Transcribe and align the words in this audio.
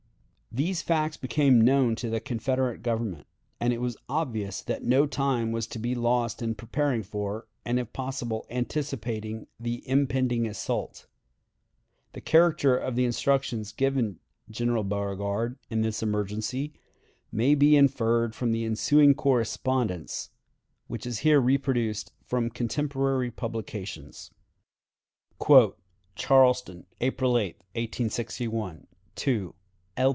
These 0.53 0.81
facts 0.81 1.15
became 1.15 1.61
known 1.61 1.95
to 1.95 2.09
the 2.09 2.19
Confederate 2.19 2.81
Government, 2.83 3.25
and 3.61 3.71
it 3.71 3.79
was 3.79 3.95
obvious 4.09 4.61
that 4.61 4.83
no 4.83 5.05
time 5.05 5.53
was 5.53 5.65
to 5.67 5.79
be 5.79 5.95
lost 5.95 6.41
in 6.41 6.55
preparing 6.55 7.03
for, 7.03 7.47
and 7.63 7.79
if 7.79 7.93
possible 7.93 8.45
anticipating 8.49 9.47
the 9.61 9.81
impending 9.87 10.45
assault. 10.45 11.07
The 12.11 12.19
character 12.19 12.75
of 12.75 12.97
the 12.97 13.05
instructions 13.05 13.71
given 13.71 14.19
General 14.49 14.83
Beauregard 14.83 15.57
in 15.69 15.83
this 15.83 16.03
emergency 16.03 16.73
may 17.31 17.55
be 17.55 17.77
inferred 17.77 18.35
from 18.35 18.51
the 18.51 18.65
ensuing 18.65 19.13
correspondence, 19.15 20.31
which 20.87 21.05
is 21.05 21.19
here 21.19 21.39
reproduced 21.39 22.11
from 22.25 22.49
contemporary 22.49 23.31
publications: 23.31 24.31
"Charleston, 26.17 26.87
April 26.99 27.35
8th. 27.35 28.83
"L. 29.95 30.09